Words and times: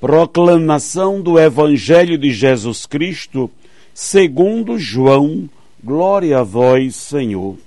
Proclamação 0.00 1.20
do 1.20 1.38
Evangelho 1.38 2.16
de 2.16 2.32
Jesus 2.32 2.86
Cristo, 2.86 3.50
segundo 3.92 4.78
João, 4.78 5.46
glória 5.84 6.38
a 6.38 6.42
vós, 6.42 6.96
Senhor. 6.96 7.58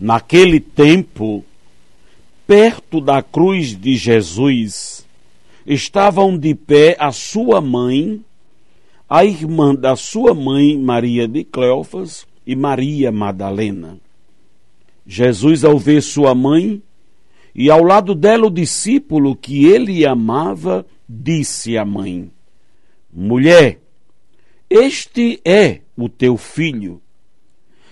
Naquele 0.00 0.58
tempo, 0.58 1.44
perto 2.46 3.02
da 3.02 3.22
cruz 3.22 3.78
de 3.78 3.96
Jesus, 3.96 5.06
estavam 5.66 6.38
de 6.38 6.54
pé 6.54 6.96
a 6.98 7.12
sua 7.12 7.60
mãe, 7.60 8.22
a 9.06 9.26
irmã 9.26 9.74
da 9.74 9.94
sua 9.94 10.32
mãe, 10.32 10.78
Maria 10.78 11.28
de 11.28 11.44
Cleofas, 11.44 12.26
e 12.46 12.56
Maria 12.56 13.12
Madalena. 13.12 13.98
Jesus, 15.06 15.64
ao 15.64 15.78
ver 15.78 16.02
sua 16.02 16.34
mãe, 16.34 16.82
e 17.60 17.72
ao 17.72 17.82
lado 17.82 18.14
dela 18.14 18.46
o 18.46 18.50
discípulo 18.50 19.34
que 19.34 19.66
ele 19.66 20.06
amava, 20.06 20.86
disse 21.08 21.76
à 21.76 21.84
mãe: 21.84 22.30
Mulher, 23.12 23.80
este 24.70 25.40
é 25.44 25.80
o 25.96 26.08
teu 26.08 26.36
filho. 26.36 27.02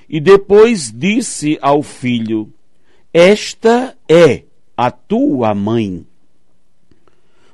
E 0.09 0.21
depois 0.21 0.93
disse 0.93 1.59
ao 1.61 1.83
filho: 1.83 2.49
Esta 3.13 3.99
é 4.09 4.45
a 4.77 4.89
tua 4.93 5.53
mãe. 5.53 6.07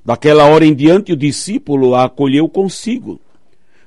Daquela 0.05 0.45
hora 0.45 0.67
em 0.67 0.75
diante, 0.75 1.15
o 1.15 1.17
discípulo 1.17 1.95
a 1.95 2.05
acolheu 2.05 2.47
consigo. 2.47 3.19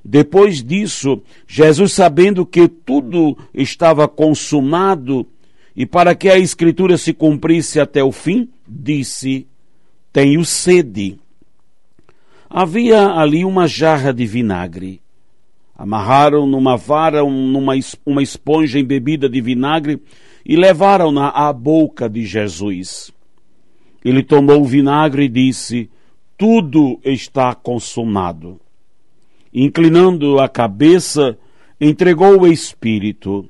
Depois 0.04 0.64
disso, 0.64 1.22
Jesus, 1.48 1.94
sabendo 1.94 2.44
que 2.44 2.68
tudo 2.68 3.38
estava 3.54 4.08
consumado, 4.08 5.28
e 5.76 5.86
para 5.86 6.16
que 6.16 6.30
a 6.30 6.38
escritura 6.38 6.98
se 6.98 7.14
cumprisse 7.14 7.80
até 7.80 8.04
o 8.04 8.12
fim, 8.12 8.50
disse: 8.68 9.46
Tenho 10.14 10.46
sede. 10.46 11.20
Havia 12.50 13.10
ali 13.10 13.44
uma 13.44 13.68
jarra 13.68 14.14
de 14.14 14.26
vinagre. 14.26 15.02
Amarraram 15.78 16.48
numa 16.48 16.78
vara 16.78 17.22
numa, 17.22 17.74
uma 18.06 18.24
esponja 18.24 18.80
embebida 18.80 19.28
de 19.28 19.42
vinagre 19.42 20.02
e 20.46 20.56
levaram-na 20.56 21.28
à 21.30 21.52
boca 21.52 22.08
de 22.08 22.24
Jesus. 22.26 23.12
Ele 24.04 24.24
tomou 24.24 24.62
o 24.62 24.66
vinagre 24.66 25.26
e 25.26 25.30
disse: 25.30 25.90
Tudo 26.38 26.98
está 27.04 27.54
consumado. 27.54 28.62
Inclinando 29.54 30.40
a 30.40 30.48
cabeça, 30.48 31.38
entregou 31.82 32.42
o 32.42 32.48
Espírito. 32.48 33.50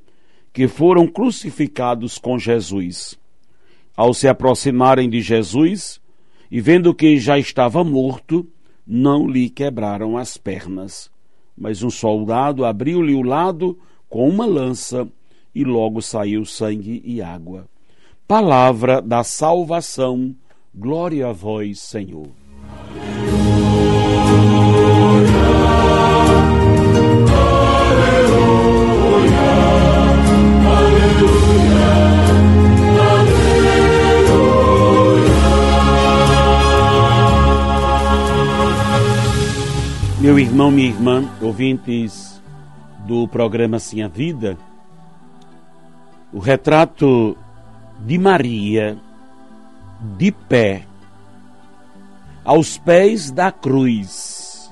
que 0.53 0.67
foram 0.67 1.07
crucificados 1.07 2.17
com 2.17 2.37
Jesus. 2.37 3.17
Ao 3.95 4.13
se 4.13 4.27
aproximarem 4.27 5.09
de 5.09 5.21
Jesus 5.21 6.01
e 6.49 6.59
vendo 6.59 6.93
que 6.93 7.17
já 7.17 7.39
estava 7.39 7.83
morto, 7.83 8.47
não 8.85 9.27
lhe 9.27 9.49
quebraram 9.49 10.17
as 10.17 10.37
pernas. 10.37 11.09
Mas 11.57 11.83
um 11.83 11.89
soldado 11.89 12.65
abriu-lhe 12.65 13.13
o 13.13 13.21
lado 13.21 13.77
com 14.09 14.27
uma 14.27 14.45
lança 14.45 15.07
e 15.53 15.63
logo 15.63 16.01
saiu 16.01 16.45
sangue 16.45 17.01
e 17.05 17.21
água. 17.21 17.67
Palavra 18.27 19.01
da 19.01 19.23
salvação, 19.23 20.35
glória 20.73 21.27
a 21.27 21.33
vós, 21.33 21.79
Senhor. 21.79 22.40
Meu 40.31 40.39
irmão, 40.39 40.71
minha 40.71 40.87
irmã, 40.87 41.29
ouvintes 41.41 42.41
do 43.05 43.27
programa 43.27 43.79
Sim 43.79 44.01
a 44.01 44.07
Vida, 44.07 44.57
o 46.31 46.39
retrato 46.39 47.35
de 47.99 48.17
Maria 48.17 48.97
de 50.17 50.31
pé 50.31 50.83
aos 52.45 52.77
pés 52.77 53.29
da 53.29 53.51
cruz 53.51 54.71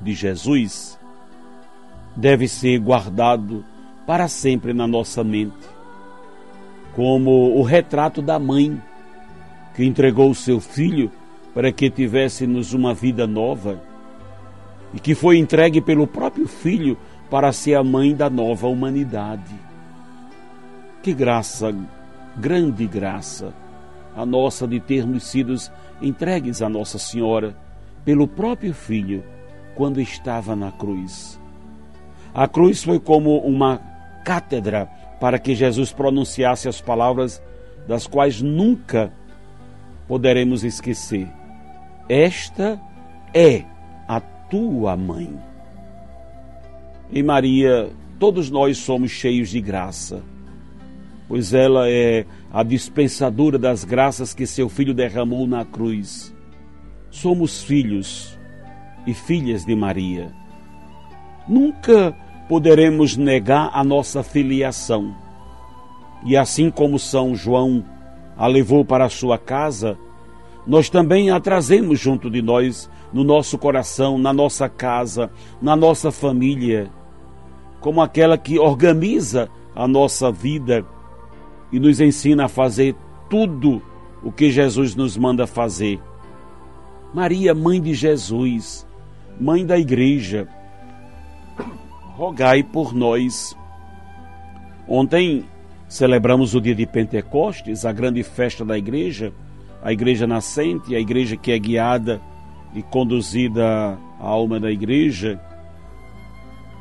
de 0.00 0.14
Jesus 0.14 0.96
deve 2.14 2.46
ser 2.46 2.78
guardado 2.78 3.64
para 4.06 4.28
sempre 4.28 4.72
na 4.72 4.86
nossa 4.86 5.24
mente, 5.24 5.66
como 6.94 7.58
o 7.58 7.64
retrato 7.64 8.22
da 8.22 8.38
mãe 8.38 8.80
que 9.74 9.84
entregou 9.84 10.30
o 10.30 10.36
seu 10.36 10.60
filho 10.60 11.10
para 11.52 11.72
que 11.72 11.90
tivéssemos 11.90 12.72
uma 12.72 12.94
vida 12.94 13.26
nova 13.26 13.89
e 14.92 15.00
que 15.00 15.14
foi 15.14 15.38
entregue 15.38 15.80
pelo 15.80 16.06
próprio 16.06 16.46
Filho 16.46 16.96
para 17.30 17.52
ser 17.52 17.74
a 17.74 17.84
mãe 17.84 18.14
da 18.14 18.28
nova 18.28 18.66
humanidade. 18.66 19.54
Que 21.02 21.14
graça, 21.14 21.74
grande 22.36 22.86
graça, 22.86 23.54
a 24.16 24.26
nossa 24.26 24.66
de 24.66 24.80
termos 24.80 25.24
sido 25.24 25.54
entregues 26.02 26.60
a 26.60 26.68
Nossa 26.68 26.98
Senhora 26.98 27.56
pelo 28.04 28.26
próprio 28.26 28.74
Filho 28.74 29.22
quando 29.74 30.00
estava 30.00 30.56
na 30.56 30.72
cruz. 30.72 31.40
A 32.34 32.46
cruz 32.48 32.82
foi 32.82 32.98
como 32.98 33.38
uma 33.38 33.80
cátedra 34.24 34.86
para 35.20 35.38
que 35.38 35.54
Jesus 35.54 35.92
pronunciasse 35.92 36.68
as 36.68 36.80
palavras 36.80 37.42
das 37.86 38.06
quais 38.06 38.40
nunca 38.40 39.12
poderemos 40.06 40.64
esquecer. 40.64 41.28
Esta 42.08 42.80
é 43.32 43.64
tua 44.50 44.96
mãe. 44.96 45.32
E 47.10 47.22
Maria, 47.22 47.90
todos 48.18 48.50
nós 48.50 48.76
somos 48.78 49.10
cheios 49.10 49.48
de 49.48 49.60
graça, 49.60 50.22
pois 51.28 51.54
ela 51.54 51.88
é 51.88 52.26
a 52.52 52.62
dispensadora 52.62 53.58
das 53.58 53.84
graças 53.84 54.34
que 54.34 54.46
seu 54.46 54.68
filho 54.68 54.92
derramou 54.92 55.46
na 55.46 55.64
cruz. 55.64 56.34
Somos 57.10 57.62
filhos 57.62 58.38
e 59.06 59.14
filhas 59.14 59.64
de 59.64 59.74
Maria. 59.74 60.32
Nunca 61.48 62.14
poderemos 62.48 63.16
negar 63.16 63.70
a 63.72 63.82
nossa 63.82 64.22
filiação. 64.22 65.14
E 66.24 66.36
assim 66.36 66.70
como 66.70 66.98
São 66.98 67.34
João 67.34 67.84
a 68.36 68.46
levou 68.46 68.84
para 68.84 69.04
a 69.04 69.08
sua 69.08 69.38
casa, 69.38 69.96
nós 70.66 70.90
também 70.90 71.30
a 71.30 71.40
trazemos 71.40 71.98
junto 71.98 72.30
de 72.30 72.42
nós, 72.42 72.90
no 73.12 73.24
nosso 73.24 73.58
coração, 73.58 74.18
na 74.18 74.32
nossa 74.32 74.68
casa, 74.68 75.30
na 75.60 75.74
nossa 75.74 76.12
família, 76.12 76.90
como 77.80 78.00
aquela 78.02 78.36
que 78.36 78.58
organiza 78.58 79.48
a 79.74 79.88
nossa 79.88 80.30
vida 80.30 80.84
e 81.72 81.80
nos 81.80 82.00
ensina 82.00 82.44
a 82.44 82.48
fazer 82.48 82.94
tudo 83.28 83.82
o 84.22 84.30
que 84.30 84.50
Jesus 84.50 84.94
nos 84.94 85.16
manda 85.16 85.46
fazer. 85.46 86.00
Maria, 87.14 87.54
mãe 87.54 87.80
de 87.80 87.94
Jesus, 87.94 88.86
mãe 89.40 89.64
da 89.64 89.78
igreja, 89.78 90.46
rogai 92.16 92.62
por 92.62 92.94
nós. 92.94 93.56
Ontem 94.86 95.44
celebramos 95.88 96.54
o 96.54 96.60
dia 96.60 96.74
de 96.74 96.86
Pentecostes, 96.86 97.84
a 97.84 97.92
grande 97.92 98.22
festa 98.22 98.64
da 98.64 98.76
igreja 98.76 99.32
a 99.82 99.92
igreja 99.92 100.26
nascente, 100.26 100.94
a 100.94 101.00
igreja 101.00 101.36
que 101.36 101.52
é 101.52 101.58
guiada 101.58 102.20
e 102.74 102.82
conduzida 102.82 103.98
a 104.18 104.26
alma 104.26 104.60
da 104.60 104.70
igreja. 104.70 105.40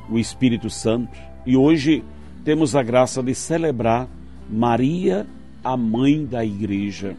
o 0.09 0.17
Espírito 0.17 0.69
Santo 0.69 1.17
e 1.45 1.55
hoje 1.55 2.03
temos 2.43 2.75
a 2.75 2.81
graça 2.81 3.21
de 3.21 3.33
celebrar 3.35 4.07
Maria, 4.49 5.27
a 5.63 5.77
mãe 5.77 6.25
da 6.25 6.43
igreja. 6.43 7.15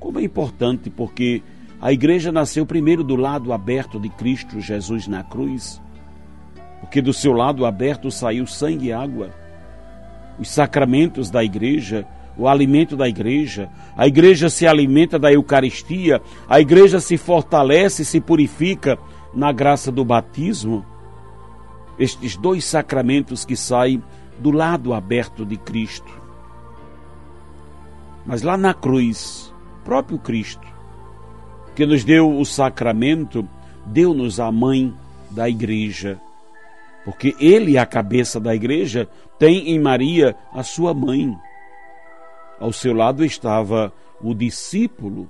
Como 0.00 0.18
é 0.18 0.22
importante 0.24 0.90
porque 0.90 1.42
a 1.80 1.92
igreja 1.92 2.32
nasceu 2.32 2.66
primeiro 2.66 3.04
do 3.04 3.14
lado 3.14 3.52
aberto 3.52 4.00
de 4.00 4.08
Cristo 4.08 4.60
Jesus 4.60 5.06
na 5.06 5.22
cruz, 5.22 5.80
porque 6.80 7.00
do 7.00 7.12
seu 7.12 7.32
lado 7.32 7.64
aberto 7.64 8.10
saiu 8.10 8.46
sangue 8.46 8.88
e 8.88 8.92
água. 8.92 9.30
Os 10.38 10.48
sacramentos 10.50 11.30
da 11.30 11.42
igreja, 11.42 12.04
o 12.38 12.46
alimento 12.46 12.96
da 12.96 13.08
igreja, 13.08 13.68
a 13.96 14.06
igreja 14.06 14.48
se 14.48 14.64
alimenta 14.64 15.18
da 15.18 15.32
Eucaristia, 15.32 16.22
a 16.48 16.60
igreja 16.60 17.00
se 17.00 17.16
fortalece 17.16 18.02
e 18.02 18.04
se 18.04 18.20
purifica 18.20 18.96
na 19.34 19.50
graça 19.50 19.90
do 19.90 20.04
batismo. 20.04 20.86
Estes 21.98 22.36
dois 22.36 22.64
sacramentos 22.64 23.44
que 23.44 23.56
saem 23.56 24.00
do 24.38 24.52
lado 24.52 24.94
aberto 24.94 25.44
de 25.44 25.56
Cristo. 25.56 26.12
Mas 28.24 28.42
lá 28.42 28.56
na 28.56 28.72
cruz, 28.72 29.52
próprio 29.84 30.18
Cristo, 30.18 30.66
que 31.74 31.84
nos 31.84 32.04
deu 32.04 32.38
o 32.38 32.44
sacramento, 32.44 33.46
deu-nos 33.84 34.38
a 34.38 34.52
mãe 34.52 34.94
da 35.30 35.48
igreja. 35.48 36.20
Porque 37.04 37.34
ele, 37.40 37.78
a 37.78 37.86
cabeça 37.86 38.38
da 38.38 38.54
igreja, 38.54 39.08
tem 39.38 39.70
em 39.70 39.80
Maria 39.80 40.36
a 40.52 40.62
sua 40.62 40.92
mãe. 40.94 41.36
Ao 42.60 42.72
seu 42.72 42.92
lado 42.92 43.24
estava 43.24 43.92
o 44.20 44.34
discípulo. 44.34 45.28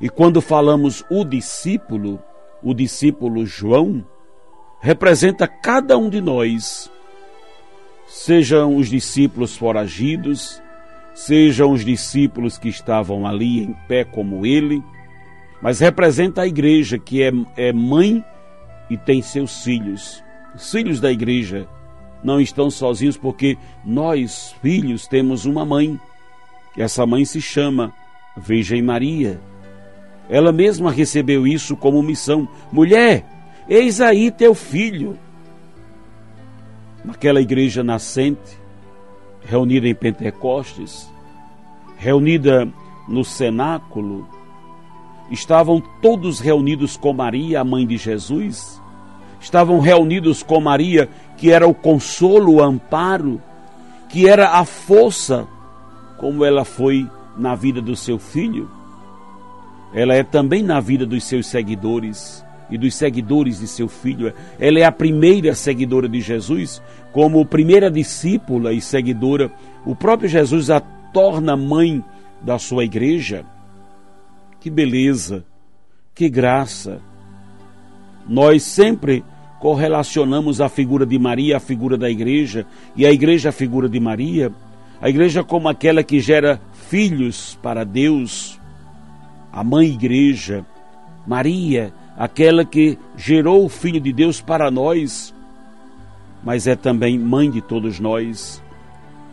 E 0.00 0.08
quando 0.08 0.40
falamos 0.40 1.04
o 1.10 1.24
discípulo, 1.24 2.22
o 2.62 2.72
discípulo 2.72 3.44
João, 3.44 4.04
representa 4.80 5.46
cada 5.46 5.98
um 5.98 6.08
de 6.08 6.20
nós 6.20 6.90
sejam 8.08 8.76
os 8.76 8.88
discípulos 8.88 9.56
foragidos, 9.56 10.62
sejam 11.14 11.72
os 11.72 11.84
discípulos 11.84 12.56
que 12.56 12.68
estavam 12.68 13.26
ali 13.26 13.62
em 13.62 13.74
pé 13.86 14.02
como 14.02 14.46
ele, 14.46 14.82
mas 15.60 15.78
representa 15.78 16.42
a 16.42 16.46
igreja 16.46 16.98
que 16.98 17.22
é, 17.22 17.30
é 17.56 17.72
mãe 17.72 18.24
e 18.88 18.96
tem 18.96 19.20
seus 19.20 19.62
filhos. 19.62 20.24
Os 20.54 20.70
filhos 20.70 21.00
da 21.00 21.12
igreja 21.12 21.68
não 22.24 22.40
estão 22.40 22.70
sozinhos 22.70 23.16
porque 23.16 23.58
nós, 23.84 24.54
filhos, 24.62 25.06
temos 25.06 25.44
uma 25.44 25.64
mãe. 25.64 26.00
Essa 26.78 27.04
mãe 27.04 27.24
se 27.24 27.40
chama 27.40 27.92
Virgem 28.36 28.80
Maria. 28.80 29.40
Ela 30.30 30.52
mesma 30.52 30.92
recebeu 30.92 31.46
isso 31.46 31.76
como 31.76 32.02
missão. 32.02 32.48
Mulher, 32.70 33.24
eis 33.68 34.00
aí 34.00 34.30
teu 34.30 34.54
filho 34.54 35.18
naquela 37.04 37.40
igreja 37.40 37.82
nascente, 37.82 38.60
reunida 39.42 39.88
em 39.88 39.94
Pentecostes, 39.94 41.10
reunida 41.96 42.68
no 43.08 43.24
cenáculo, 43.24 44.28
estavam 45.30 45.82
todos 46.02 46.38
reunidos 46.38 46.96
com 46.96 47.12
Maria, 47.12 47.60
a 47.60 47.64
mãe 47.64 47.86
de 47.86 47.96
Jesus, 47.96 48.80
estavam 49.40 49.80
reunidos 49.80 50.42
com 50.42 50.60
Maria, 50.60 51.08
que 51.36 51.50
era 51.50 51.66
o 51.66 51.74
consolo, 51.74 52.56
o 52.56 52.62
amparo, 52.62 53.40
que 54.08 54.28
era 54.28 54.50
a 54.50 54.64
força, 54.64 55.46
como 56.18 56.44
ela 56.44 56.64
foi 56.64 57.08
na 57.36 57.54
vida 57.54 57.80
do 57.80 57.96
seu 57.96 58.18
filho, 58.18 58.68
ela 59.92 60.14
é 60.14 60.22
também 60.22 60.62
na 60.62 60.80
vida 60.80 61.06
dos 61.06 61.24
seus 61.24 61.46
seguidores 61.46 62.44
e 62.70 62.76
dos 62.76 62.94
seguidores 62.94 63.60
de 63.60 63.66
seu 63.66 63.88
filho. 63.88 64.32
Ela 64.58 64.80
é 64.80 64.84
a 64.84 64.92
primeira 64.92 65.54
seguidora 65.54 66.08
de 66.08 66.20
Jesus, 66.20 66.82
como 67.12 67.44
primeira 67.46 67.90
discípula 67.90 68.72
e 68.72 68.80
seguidora. 68.80 69.50
O 69.86 69.96
próprio 69.96 70.28
Jesus 70.28 70.68
a 70.70 70.80
torna 70.80 71.56
mãe 71.56 72.04
da 72.42 72.58
sua 72.58 72.84
igreja. 72.84 73.44
Que 74.60 74.68
beleza, 74.68 75.44
que 76.14 76.28
graça. 76.28 77.00
Nós 78.28 78.62
sempre 78.62 79.24
correlacionamos 79.58 80.60
a 80.60 80.68
figura 80.68 81.06
de 81.06 81.18
Maria 81.18 81.56
à 81.56 81.60
figura 81.60 81.96
da 81.96 82.10
igreja 82.10 82.66
e 82.94 83.06
a 83.06 83.10
igreja 83.10 83.48
à 83.48 83.52
figura 83.52 83.88
de 83.88 83.98
Maria. 83.98 84.52
A 85.00 85.08
igreja 85.08 85.44
como 85.44 85.68
aquela 85.68 86.02
que 86.02 86.20
gera 86.20 86.60
filhos 86.88 87.58
para 87.62 87.84
Deus, 87.84 88.58
a 89.52 89.62
mãe 89.62 89.88
igreja. 89.88 90.64
Maria, 91.26 91.92
aquela 92.16 92.64
que 92.64 92.98
gerou 93.16 93.64
o 93.64 93.68
Filho 93.68 94.00
de 94.00 94.12
Deus 94.12 94.40
para 94.40 94.70
nós, 94.70 95.34
mas 96.42 96.66
é 96.66 96.74
também 96.74 97.18
mãe 97.18 97.50
de 97.50 97.60
todos 97.60 98.00
nós. 98.00 98.62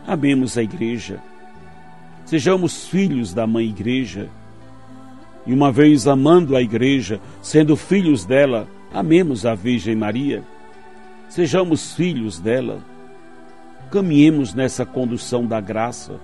Amemos 0.06 0.56
a 0.56 0.62
igreja. 0.62 1.20
Sejamos 2.24 2.86
filhos 2.86 3.32
da 3.32 3.46
mãe 3.46 3.66
igreja. 3.68 4.28
E 5.46 5.52
uma 5.52 5.72
vez 5.72 6.06
amando 6.06 6.56
a 6.56 6.62
igreja, 6.62 7.20
sendo 7.40 7.76
filhos 7.76 8.24
dela, 8.24 8.68
amemos 8.92 9.46
a 9.46 9.54
Virgem 9.54 9.96
Maria. 9.96 10.42
Sejamos 11.28 11.94
filhos 11.94 12.38
dela. 12.38 12.80
Caminhemos 13.90 14.54
nessa 14.54 14.84
condução 14.84 15.46
da 15.46 15.60
graça, 15.60 16.20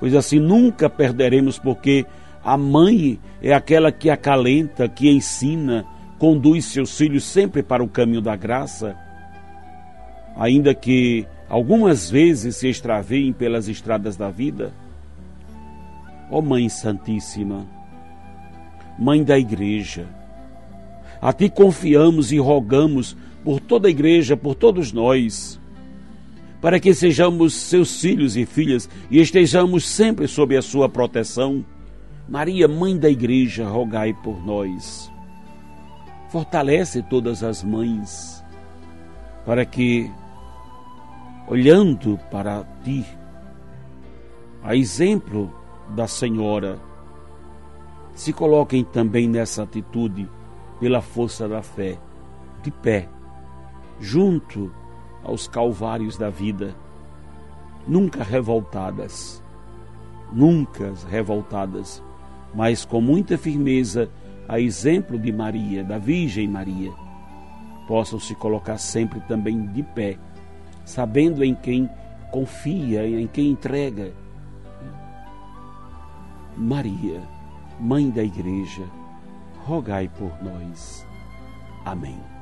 pois 0.00 0.14
assim 0.14 0.38
nunca 0.38 0.88
perderemos, 0.88 1.58
porque 1.58 2.06
a 2.42 2.56
mãe 2.56 3.18
é 3.42 3.52
aquela 3.52 3.90
que 3.90 4.08
acalenta, 4.08 4.88
que 4.88 5.10
ensina, 5.10 5.84
conduz 6.18 6.66
seus 6.66 6.96
filhos 6.96 7.24
sempre 7.24 7.62
para 7.62 7.82
o 7.82 7.88
caminho 7.88 8.20
da 8.20 8.36
graça, 8.36 8.96
ainda 10.36 10.74
que 10.74 11.26
algumas 11.48 12.10
vezes 12.10 12.56
se 12.56 12.68
extraviem 12.68 13.32
pelas 13.32 13.68
estradas 13.68 14.16
da 14.16 14.30
vida. 14.30 14.72
Ó 16.30 16.38
oh 16.38 16.42
Mãe 16.42 16.68
Santíssima, 16.68 17.66
Mãe 18.98 19.22
da 19.22 19.38
Igreja, 19.38 20.06
a 21.20 21.32
Ti 21.32 21.48
confiamos 21.48 22.32
e 22.32 22.38
rogamos 22.38 23.16
por 23.44 23.60
toda 23.60 23.88
a 23.88 23.90
Igreja, 23.90 24.36
por 24.36 24.54
todos 24.54 24.92
nós, 24.92 25.60
para 26.66 26.80
que 26.80 26.92
sejamos 26.92 27.54
seus 27.54 28.00
filhos 28.00 28.36
e 28.36 28.44
filhas 28.44 28.90
e 29.08 29.20
estejamos 29.20 29.86
sempre 29.86 30.26
sob 30.26 30.56
a 30.56 30.60
Sua 30.60 30.88
proteção 30.88 31.64
Maria, 32.28 32.66
Mãe 32.66 32.98
da 32.98 33.08
Igreja, 33.08 33.68
rogai 33.68 34.12
por 34.12 34.44
nós. 34.44 35.08
Fortalece 36.28 37.04
todas 37.04 37.44
as 37.44 37.62
mães, 37.62 38.44
para 39.44 39.64
que, 39.64 40.10
olhando 41.46 42.18
para 42.32 42.64
ti, 42.82 43.06
a 44.60 44.74
exemplo 44.74 45.54
da 45.90 46.08
Senhora, 46.08 46.80
se 48.12 48.32
coloquem 48.32 48.82
também 48.82 49.28
nessa 49.28 49.62
atitude 49.62 50.28
pela 50.80 51.00
força 51.00 51.48
da 51.48 51.62
fé, 51.62 51.96
de 52.64 52.72
pé, 52.72 53.08
junto 54.00 54.74
aos 55.26 55.48
calvários 55.48 56.16
da 56.16 56.30
vida, 56.30 56.74
nunca 57.86 58.22
revoltadas, 58.22 59.42
nunca 60.32 60.92
revoltadas 61.08 62.02
mas 62.56 62.86
com 62.86 63.02
muita 63.02 63.36
firmeza, 63.36 64.10
a 64.48 64.58
exemplo 64.58 65.18
de 65.18 65.30
Maria, 65.30 65.84
da 65.84 65.98
Virgem 65.98 66.48
Maria, 66.48 66.90
possam 67.86 68.18
se 68.18 68.34
colocar 68.34 68.78
sempre 68.78 69.20
também 69.20 69.66
de 69.72 69.82
pé, 69.82 70.18
sabendo 70.84 71.44
em 71.44 71.54
quem 71.54 71.88
confia, 72.32 73.06
em 73.06 73.26
quem 73.26 73.50
entrega. 73.50 74.12
Maria, 76.56 77.20
Mãe 77.78 78.08
da 78.08 78.22
Igreja, 78.22 78.84
rogai 79.66 80.08
por 80.08 80.32
nós. 80.42 81.06
Amém. 81.84 82.35